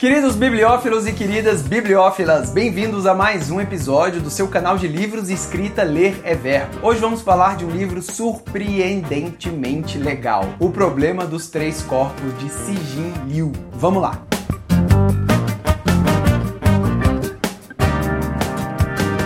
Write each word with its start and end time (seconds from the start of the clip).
Queridos 0.00 0.34
bibliófilos 0.34 1.06
e 1.06 1.12
queridas 1.12 1.60
bibliófilas, 1.60 2.50
bem-vindos 2.50 3.04
a 3.04 3.12
mais 3.12 3.50
um 3.50 3.60
episódio 3.60 4.18
do 4.22 4.30
seu 4.30 4.48
canal 4.48 4.78
de 4.78 4.88
livros 4.88 5.28
escrita 5.28 5.82
Ler 5.82 6.18
é 6.24 6.34
Verbo. 6.34 6.78
Hoje 6.82 6.98
vamos 6.98 7.20
falar 7.20 7.58
de 7.58 7.66
um 7.66 7.70
livro 7.70 8.00
surpreendentemente 8.00 9.98
legal, 9.98 10.54
O 10.58 10.70
Problema 10.70 11.26
dos 11.26 11.48
Três 11.48 11.82
Corpos 11.82 12.38
de 12.38 12.48
Sijin 12.48 13.12
Liu. 13.28 13.52
Vamos 13.72 14.00
lá! 14.00 14.39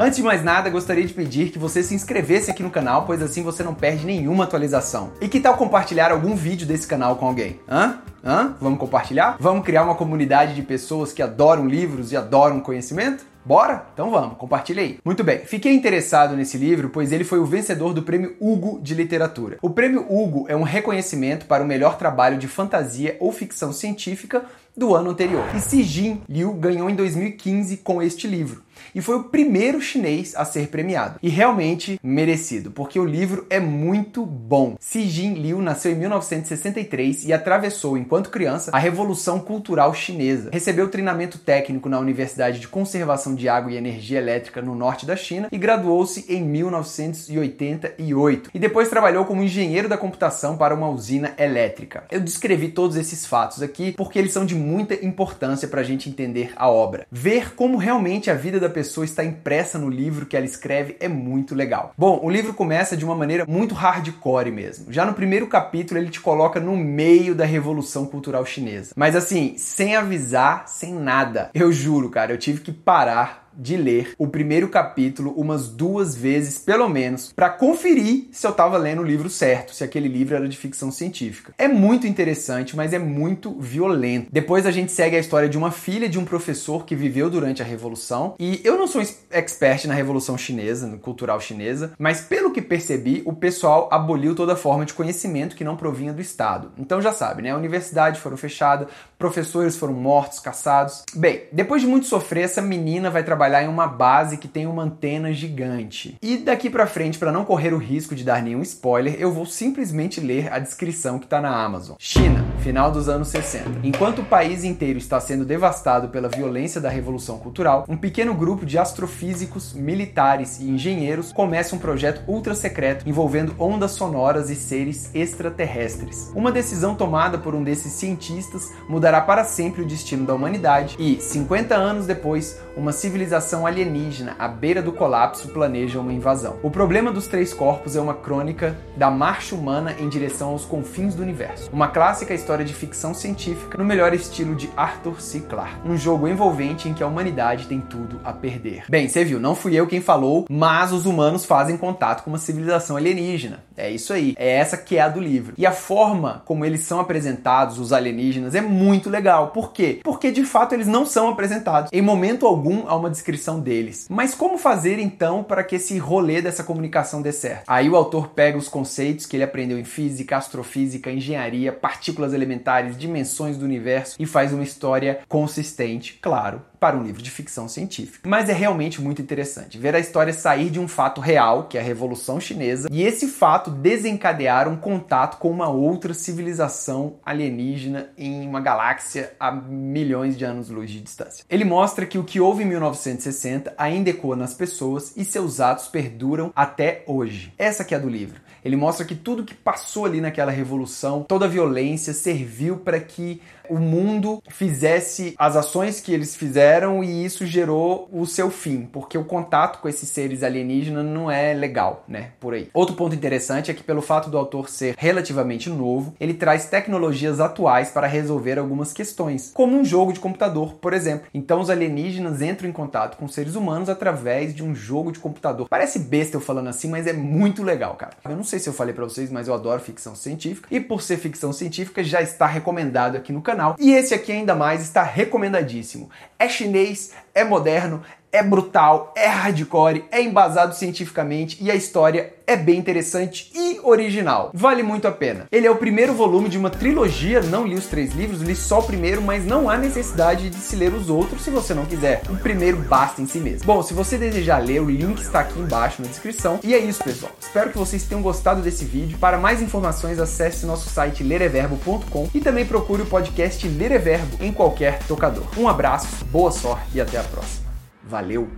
Antes 0.02 0.16
de 0.16 0.22
mais 0.22 0.42
nada, 0.42 0.70
gostaria 0.70 1.04
de 1.04 1.12
pedir 1.12 1.50
que 1.50 1.58
você 1.58 1.82
se 1.82 1.94
inscrevesse 1.94 2.50
aqui 2.50 2.62
no 2.62 2.70
canal, 2.70 3.04
pois 3.04 3.20
assim 3.20 3.42
você 3.42 3.62
não 3.62 3.74
perde 3.74 4.06
nenhuma 4.06 4.44
atualização. 4.44 5.12
E 5.20 5.28
que 5.28 5.38
tal 5.38 5.58
compartilhar 5.58 6.10
algum 6.10 6.34
vídeo 6.34 6.66
desse 6.66 6.86
canal 6.86 7.16
com 7.16 7.26
alguém? 7.26 7.60
Hã? 7.68 7.98
Hã? 8.24 8.54
Vamos 8.58 8.78
compartilhar? 8.78 9.36
Vamos 9.38 9.62
criar 9.62 9.84
uma 9.84 9.94
comunidade 9.94 10.54
de 10.54 10.62
pessoas 10.62 11.12
que 11.12 11.20
adoram 11.20 11.68
livros 11.68 12.12
e 12.12 12.16
adoram 12.16 12.60
conhecimento? 12.60 13.26
Bora? 13.44 13.86
Então 13.92 14.10
vamos, 14.10 14.38
compartilha 14.38 14.82
aí. 14.82 14.98
Muito 15.04 15.22
bem, 15.22 15.40
fiquei 15.40 15.74
interessado 15.74 16.34
nesse 16.34 16.56
livro 16.56 16.88
pois 16.88 17.12
ele 17.12 17.24
foi 17.24 17.38
o 17.38 17.46
vencedor 17.46 17.92
do 17.92 18.02
Prêmio 18.02 18.36
Hugo 18.40 18.80
de 18.82 18.94
Literatura. 18.94 19.58
O 19.60 19.68
Prêmio 19.68 20.06
Hugo 20.08 20.46
é 20.48 20.56
um 20.56 20.62
reconhecimento 20.62 21.44
para 21.44 21.62
o 21.62 21.66
melhor 21.66 21.98
trabalho 21.98 22.38
de 22.38 22.48
fantasia 22.48 23.16
ou 23.20 23.32
ficção 23.32 23.72
científica 23.72 24.44
do 24.80 24.94
ano 24.94 25.10
anterior. 25.10 25.44
E 25.54 25.60
Si 25.60 25.82
Jin 25.82 26.22
Liu 26.26 26.54
ganhou 26.54 26.88
em 26.88 26.94
2015 26.94 27.76
com 27.76 28.00
este 28.00 28.26
livro 28.26 28.62
e 28.94 29.00
foi 29.00 29.16
o 29.16 29.24
primeiro 29.24 29.80
chinês 29.80 30.34
a 30.36 30.44
ser 30.44 30.68
premiado. 30.68 31.18
E 31.22 31.28
realmente 31.28 31.98
merecido, 32.02 32.70
porque 32.70 32.98
o 32.98 33.04
livro 33.04 33.46
é 33.50 33.60
muito 33.60 34.24
bom. 34.24 34.76
Si 34.80 35.08
Jin 35.08 35.34
Liu 35.34 35.60
nasceu 35.60 35.92
em 35.92 35.96
1963 35.96 37.26
e 37.26 37.32
atravessou, 37.32 37.96
enquanto 37.96 38.30
criança, 38.30 38.70
a 38.72 38.78
Revolução 38.78 39.38
Cultural 39.38 39.94
Chinesa. 39.94 40.50
Recebeu 40.52 40.88
treinamento 40.88 41.38
técnico 41.38 41.88
na 41.88 41.98
Universidade 41.98 42.60
de 42.60 42.68
Conservação 42.68 43.34
de 43.34 43.48
Água 43.48 43.72
e 43.72 43.76
Energia 43.76 44.18
Elétrica 44.18 44.62
no 44.62 44.74
norte 44.74 45.06
da 45.06 45.16
China 45.16 45.48
e 45.50 45.58
graduou-se 45.58 46.24
em 46.28 46.42
1988. 46.42 48.50
E 48.52 48.58
depois 48.58 48.88
trabalhou 48.88 49.24
como 49.24 49.42
engenheiro 49.42 49.88
da 49.88 49.96
computação 49.96 50.56
para 50.56 50.74
uma 50.74 50.88
usina 50.88 51.32
elétrica. 51.38 52.04
Eu 52.10 52.20
descrevi 52.20 52.68
todos 52.68 52.96
esses 52.96 53.26
fatos 53.26 53.62
aqui 53.62 53.92
porque 53.92 54.18
eles 54.18 54.32
são 54.32 54.44
de 54.44 54.54
muita 54.70 54.94
importância 55.04 55.66
para 55.66 55.80
a 55.80 55.84
gente 55.84 56.08
entender 56.08 56.52
a 56.54 56.70
obra. 56.70 57.06
Ver 57.10 57.54
como 57.54 57.76
realmente 57.76 58.30
a 58.30 58.34
vida 58.34 58.60
da 58.60 58.68
pessoa 58.68 59.04
está 59.04 59.24
impressa 59.24 59.78
no 59.78 59.88
livro 59.88 60.26
que 60.26 60.36
ela 60.36 60.46
escreve 60.46 60.96
é 61.00 61.08
muito 61.08 61.54
legal. 61.54 61.92
Bom, 61.98 62.20
o 62.22 62.30
livro 62.30 62.54
começa 62.54 62.96
de 62.96 63.04
uma 63.04 63.16
maneira 63.16 63.44
muito 63.46 63.74
hardcore 63.74 64.52
mesmo. 64.52 64.92
Já 64.92 65.04
no 65.04 65.14
primeiro 65.14 65.48
capítulo 65.48 65.98
ele 65.98 66.10
te 66.10 66.20
coloca 66.20 66.60
no 66.60 66.76
meio 66.76 67.34
da 67.34 67.44
revolução 67.44 68.06
cultural 68.06 68.46
chinesa. 68.46 68.92
Mas 68.96 69.16
assim, 69.16 69.54
sem 69.58 69.96
avisar, 69.96 70.68
sem 70.68 70.94
nada. 70.94 71.50
Eu 71.52 71.72
juro, 71.72 72.08
cara, 72.08 72.32
eu 72.32 72.38
tive 72.38 72.60
que 72.60 72.72
parar 72.72 73.49
de 73.56 73.76
ler 73.76 74.14
o 74.18 74.26
primeiro 74.26 74.68
capítulo 74.68 75.32
umas 75.36 75.68
duas 75.68 76.14
vezes, 76.14 76.58
pelo 76.58 76.88
menos, 76.88 77.32
para 77.32 77.50
conferir 77.50 78.28
se 78.32 78.46
eu 78.46 78.50
estava 78.50 78.76
lendo 78.76 79.02
o 79.02 79.04
livro 79.04 79.28
certo, 79.28 79.74
se 79.74 79.84
aquele 79.84 80.08
livro 80.08 80.36
era 80.36 80.48
de 80.48 80.56
ficção 80.56 80.90
científica. 80.90 81.52
É 81.58 81.68
muito 81.68 82.06
interessante, 82.06 82.76
mas 82.76 82.92
é 82.92 82.98
muito 82.98 83.58
violento. 83.60 84.28
Depois 84.32 84.66
a 84.66 84.70
gente 84.70 84.92
segue 84.92 85.16
a 85.16 85.20
história 85.20 85.48
de 85.48 85.58
uma 85.58 85.70
filha 85.70 86.08
de 86.08 86.18
um 86.18 86.24
professor 86.24 86.84
que 86.84 86.96
viveu 86.96 87.28
durante 87.28 87.62
a 87.62 87.64
Revolução, 87.64 88.34
e 88.38 88.60
eu 88.64 88.78
não 88.78 88.86
sou 88.86 89.02
expert 89.30 89.86
na 89.86 89.94
Revolução 89.94 90.38
Chinesa, 90.38 90.86
no 90.86 90.98
cultural 90.98 91.40
chinesa, 91.40 91.92
mas 91.98 92.20
pelo 92.20 92.52
que 92.52 92.62
percebi, 92.62 93.22
o 93.24 93.32
pessoal 93.32 93.88
aboliu 93.90 94.34
toda 94.34 94.56
forma 94.56 94.84
de 94.84 94.94
conhecimento 94.94 95.56
que 95.56 95.64
não 95.64 95.76
provinha 95.76 96.12
do 96.12 96.20
Estado. 96.20 96.72
Então 96.78 97.00
já 97.00 97.12
sabe, 97.12 97.42
né? 97.42 97.50
A 97.50 97.56
universidade 97.56 98.20
foram 98.20 98.36
fechada, 98.36 98.88
professores 99.18 99.76
foram 99.76 99.94
mortos, 99.94 100.38
caçados. 100.38 101.04
Bem, 101.14 101.42
depois 101.52 101.82
de 101.82 101.88
muito 101.88 102.06
sofrer, 102.06 102.44
essa 102.44 102.62
menina 102.62 103.10
vai 103.10 103.22
trabalhar 103.22 103.39
trabalhar 103.40 103.64
em 103.64 103.68
uma 103.68 103.86
base 103.86 104.36
que 104.36 104.46
tem 104.46 104.66
uma 104.66 104.82
antena 104.82 105.32
gigante. 105.32 106.14
E 106.20 106.36
daqui 106.36 106.68
para 106.68 106.86
frente, 106.86 107.18
para 107.18 107.32
não 107.32 107.42
correr 107.42 107.72
o 107.72 107.78
risco 107.78 108.14
de 108.14 108.22
dar 108.22 108.42
nenhum 108.42 108.60
spoiler, 108.60 109.16
eu 109.18 109.32
vou 109.32 109.46
simplesmente 109.46 110.20
ler 110.20 110.52
a 110.52 110.58
descrição 110.58 111.18
que 111.18 111.24
está 111.24 111.40
na 111.40 111.48
Amazon. 111.48 111.96
China, 111.98 112.44
final 112.58 112.92
dos 112.92 113.08
anos 113.08 113.28
60. 113.28 113.80
Enquanto 113.82 114.18
o 114.18 114.24
país 114.26 114.62
inteiro 114.62 114.98
está 114.98 115.18
sendo 115.18 115.46
devastado 115.46 116.10
pela 116.10 116.28
violência 116.28 116.82
da 116.82 116.90
revolução 116.90 117.38
cultural, 117.38 117.86
um 117.88 117.96
pequeno 117.96 118.34
grupo 118.34 118.66
de 118.66 118.76
astrofísicos, 118.76 119.72
militares 119.72 120.60
e 120.60 120.68
engenheiros 120.68 121.32
começa 121.32 121.74
um 121.74 121.78
projeto 121.78 122.22
ultra 122.28 122.54
secreto 122.54 123.08
envolvendo 123.08 123.54
ondas 123.58 123.92
sonoras 123.92 124.50
e 124.50 124.54
seres 124.54 125.10
extraterrestres. 125.14 126.30
Uma 126.34 126.52
decisão 126.52 126.94
tomada 126.94 127.38
por 127.38 127.54
um 127.54 127.64
desses 127.64 127.94
cientistas 127.94 128.70
mudará 128.86 129.22
para 129.22 129.44
sempre 129.44 129.80
o 129.80 129.86
destino 129.86 130.26
da 130.26 130.34
humanidade 130.34 130.94
e, 130.98 131.18
50 131.18 131.74
anos 131.74 132.06
depois, 132.06 132.60
uma 132.76 132.92
civilização 132.92 133.29
civilização 133.30 133.64
alienígena 133.64 134.34
à 134.40 134.48
beira 134.48 134.82
do 134.82 134.92
colapso 134.92 135.48
planeja 135.48 136.00
uma 136.00 136.12
invasão. 136.12 136.56
O 136.64 136.70
problema 136.70 137.12
dos 137.12 137.28
três 137.28 137.54
corpos 137.54 137.94
é 137.94 138.00
uma 138.00 138.14
crônica 138.14 138.76
da 138.96 139.08
marcha 139.08 139.54
humana 139.54 139.94
em 140.00 140.08
direção 140.08 140.50
aos 140.50 140.64
confins 140.64 141.14
do 141.14 141.22
universo. 141.22 141.70
Uma 141.72 141.86
clássica 141.86 142.34
história 142.34 142.64
de 142.64 142.74
ficção 142.74 143.14
científica 143.14 143.78
no 143.78 143.84
melhor 143.84 144.12
estilo 144.12 144.56
de 144.56 144.68
Arthur 144.76 145.20
C. 145.20 145.40
Clarke. 145.40 145.88
Um 145.88 145.96
jogo 145.96 146.26
envolvente 146.26 146.88
em 146.88 146.94
que 146.94 147.04
a 147.04 147.06
humanidade 147.06 147.66
tem 147.66 147.80
tudo 147.80 148.20
a 148.24 148.32
perder. 148.32 148.84
Bem, 148.88 149.08
você 149.08 149.24
viu, 149.24 149.38
não 149.38 149.54
fui 149.54 149.76
eu 149.76 149.86
quem 149.86 150.00
falou, 150.00 150.46
mas 150.50 150.92
os 150.92 151.06
humanos 151.06 151.44
fazem 151.44 151.76
contato 151.76 152.24
com 152.24 152.30
uma 152.30 152.38
civilização 152.38 152.96
alienígena. 152.96 153.62
É 153.76 153.88
isso 153.88 154.12
aí. 154.12 154.34
É 154.36 154.56
essa 154.56 154.76
que 154.76 154.96
é 154.96 155.02
a 155.02 155.08
do 155.08 155.20
livro. 155.20 155.54
E 155.56 155.64
a 155.64 155.72
forma 155.72 156.42
como 156.44 156.64
eles 156.64 156.80
são 156.80 156.98
apresentados, 156.98 157.78
os 157.78 157.92
alienígenas, 157.92 158.56
é 158.56 158.60
muito 158.60 159.08
legal. 159.08 159.48
Por 159.48 159.72
quê? 159.72 160.00
Porque 160.02 160.32
de 160.32 160.44
fato 160.44 160.74
eles 160.74 160.88
não 160.88 161.06
são 161.06 161.28
apresentados. 161.28 161.90
Em 161.92 162.02
momento 162.02 162.44
algum 162.44 162.88
há 162.88 162.96
uma 162.96 163.08
descrição 163.20 163.60
deles. 163.60 164.06
Mas 164.08 164.34
como 164.34 164.56
fazer 164.56 164.98
então 164.98 165.44
para 165.44 165.62
que 165.62 165.76
esse 165.76 165.98
rolê 165.98 166.40
dessa 166.40 166.64
comunicação 166.64 167.20
dê 167.20 167.32
certo? 167.32 167.64
Aí 167.66 167.88
o 167.88 167.96
autor 167.96 168.28
pega 168.28 168.56
os 168.56 168.68
conceitos 168.68 169.26
que 169.26 169.36
ele 169.36 169.44
aprendeu 169.44 169.78
em 169.78 169.84
física, 169.84 170.36
astrofísica, 170.36 171.10
engenharia, 171.10 171.72
partículas 171.72 172.32
elementares, 172.32 172.96
dimensões 172.96 173.56
do 173.56 173.64
universo 173.64 174.16
e 174.18 174.26
faz 174.26 174.52
uma 174.52 174.64
história 174.64 175.20
consistente, 175.28 176.18
claro, 176.20 176.62
para 176.80 176.96
um 176.96 177.02
livro 177.02 177.22
de 177.22 177.30
ficção 177.30 177.68
científica. 177.68 178.26
Mas 178.28 178.48
é 178.48 178.54
realmente 178.54 179.02
muito 179.02 179.20
interessante 179.20 179.78
ver 179.78 179.94
a 179.94 180.00
história 180.00 180.32
sair 180.32 180.70
de 180.70 180.80
um 180.80 180.88
fato 180.88 181.20
real, 181.20 181.64
que 181.64 181.76
é 181.76 181.80
a 181.80 181.84
Revolução 181.84 182.40
Chinesa, 182.40 182.88
e 182.90 183.02
esse 183.02 183.28
fato 183.28 183.70
desencadear 183.70 184.66
um 184.66 184.76
contato 184.76 185.36
com 185.36 185.50
uma 185.50 185.68
outra 185.68 186.14
civilização 186.14 187.16
alienígena 187.24 188.08
em 188.16 188.48
uma 188.48 188.60
galáxia 188.60 189.34
a 189.38 189.52
milhões 189.52 190.36
de 190.36 190.44
anos-luz 190.44 190.90
de 190.90 191.00
distância. 191.00 191.44
Ele 191.50 191.64
mostra 191.64 192.06
que 192.06 192.18
o 192.18 192.24
que 192.24 192.40
houve 192.40 192.64
em 192.64 192.66
1960 192.66 193.74
ainda 193.76 194.10
ecoa 194.10 194.34
nas 194.34 194.54
pessoas 194.54 195.12
e 195.16 195.24
seus 195.24 195.60
atos 195.60 195.88
perduram 195.88 196.50
até 196.56 197.04
hoje. 197.06 197.52
Essa 197.58 197.84
que 197.84 197.94
é 197.94 197.98
a 197.98 198.00
do 198.00 198.08
livro. 198.08 198.40
Ele 198.64 198.76
mostra 198.76 199.04
que 199.04 199.14
tudo 199.14 199.44
que 199.44 199.54
passou 199.54 200.04
ali 200.04 200.20
naquela 200.20 200.50
revolução, 200.50 201.24
toda 201.26 201.46
a 201.46 201.48
violência 201.48 202.12
serviu 202.12 202.78
para 202.78 203.00
que 203.00 203.40
o 203.70 203.78
mundo 203.78 204.42
fizesse 204.48 205.34
as 205.38 205.54
ações 205.54 206.00
que 206.00 206.12
eles 206.12 206.34
fizeram 206.34 207.04
e 207.04 207.24
isso 207.24 207.46
gerou 207.46 208.08
o 208.12 208.26
seu 208.26 208.50
fim, 208.50 208.82
porque 208.92 209.16
o 209.16 209.24
contato 209.24 209.80
com 209.80 209.88
esses 209.88 210.08
seres 210.08 210.42
alienígenas 210.42 211.04
não 211.04 211.30
é 211.30 211.54
legal, 211.54 212.04
né? 212.08 212.32
Por 212.40 212.52
aí. 212.52 212.68
Outro 212.74 212.96
ponto 212.96 213.14
interessante 213.14 213.70
é 213.70 213.74
que, 213.74 213.82
pelo 213.82 214.02
fato 214.02 214.28
do 214.28 214.36
autor 214.36 214.68
ser 214.68 214.96
relativamente 214.98 215.70
novo, 215.70 216.14
ele 216.18 216.34
traz 216.34 216.66
tecnologias 216.66 217.38
atuais 217.38 217.90
para 217.90 218.08
resolver 218.08 218.58
algumas 218.58 218.92
questões, 218.92 219.52
como 219.54 219.76
um 219.76 219.84
jogo 219.84 220.12
de 220.12 220.18
computador, 220.18 220.74
por 220.74 220.92
exemplo. 220.92 221.28
Então, 221.32 221.60
os 221.60 221.70
alienígenas 221.70 222.42
entram 222.42 222.68
em 222.68 222.72
contato 222.72 223.16
com 223.16 223.28
seres 223.28 223.54
humanos 223.54 223.88
através 223.88 224.52
de 224.52 224.64
um 224.64 224.74
jogo 224.74 225.12
de 225.12 225.20
computador. 225.20 225.68
Parece 225.68 226.00
besta 226.00 226.36
eu 226.36 226.40
falando 226.40 226.68
assim, 226.68 226.88
mas 226.88 227.06
é 227.06 227.12
muito 227.12 227.62
legal, 227.62 227.94
cara. 227.94 228.14
Eu 228.24 228.36
não 228.36 228.44
sei 228.44 228.58
se 228.58 228.68
eu 228.68 228.72
falei 228.72 228.92
para 228.92 229.04
vocês, 229.04 229.30
mas 229.30 229.46
eu 229.46 229.54
adoro 229.54 229.80
ficção 229.80 230.16
científica 230.16 230.68
e 230.70 230.80
por 230.80 231.02
ser 231.02 231.18
ficção 231.18 231.52
científica 231.52 232.02
já 232.02 232.20
está 232.20 232.46
recomendado 232.46 233.16
aqui 233.16 233.32
no 233.32 233.40
canal 233.40 233.59
E 233.78 233.92
esse 233.92 234.14
aqui 234.14 234.32
ainda 234.32 234.54
mais 234.54 234.82
está 234.82 235.02
recomendadíssimo. 235.02 236.10
É 236.38 236.48
chinês, 236.48 237.12
é 237.34 237.44
moderno, 237.44 238.02
é 238.32 238.42
brutal, 238.42 239.12
é 239.16 239.26
hardcore, 239.26 240.04
é 240.10 240.22
embasado 240.22 240.74
cientificamente 240.74 241.58
e 241.60 241.70
a 241.70 241.74
história 241.74 242.34
é 242.46 242.56
bem 242.56 242.78
interessante 242.78 243.50
e 243.54 243.80
original. 243.82 244.50
Vale 244.52 244.82
muito 244.82 245.06
a 245.06 245.12
pena. 245.12 245.46
Ele 245.52 245.66
é 245.66 245.70
o 245.70 245.76
primeiro 245.76 246.12
volume 246.12 246.48
de 246.48 246.58
uma 246.58 246.68
trilogia, 246.68 247.40
não 247.40 247.64
li 247.64 247.76
os 247.76 247.86
três 247.86 248.12
livros, 248.12 248.42
li 248.42 248.56
só 248.56 248.80
o 248.80 248.82
primeiro, 248.82 249.22
mas 249.22 249.44
não 249.44 249.70
há 249.70 249.78
necessidade 249.78 250.50
de 250.50 250.56
se 250.56 250.74
ler 250.74 250.92
os 250.92 251.08
outros 251.08 251.42
se 251.42 251.50
você 251.50 251.74
não 251.74 251.86
quiser. 251.86 252.22
O 252.28 252.36
primeiro 252.36 252.78
basta 252.78 253.22
em 253.22 253.26
si 253.26 253.38
mesmo. 253.38 253.66
Bom, 253.66 253.82
se 253.82 253.94
você 253.94 254.18
desejar 254.18 254.58
ler, 254.58 254.80
o 254.80 254.90
link 254.90 255.20
está 255.20 255.40
aqui 255.40 255.60
embaixo 255.60 256.02
na 256.02 256.08
descrição. 256.08 256.58
E 256.64 256.74
é 256.74 256.78
isso, 256.78 257.04
pessoal. 257.04 257.32
Espero 257.40 257.70
que 257.70 257.78
vocês 257.78 258.02
tenham 258.02 258.22
gostado 258.22 258.62
desse 258.62 258.84
vídeo. 258.84 259.18
Para 259.18 259.38
mais 259.38 259.62
informações, 259.62 260.18
acesse 260.18 260.66
nosso 260.66 260.90
site 260.90 261.22
lereverbo.com 261.22 262.28
e 262.34 262.40
também 262.40 262.66
procure 262.66 263.02
o 263.02 263.06
podcast 263.06 263.66
Lereverbo 263.68 264.42
em 264.42 264.52
qualquer 264.52 264.98
tocador. 265.06 265.44
Um 265.56 265.68
abraço, 265.68 266.24
boa 266.26 266.50
sorte 266.50 266.86
e 266.94 267.00
até 267.00 267.18
a 267.18 267.22
próxima. 267.22 267.69
Valeu! 268.10 268.48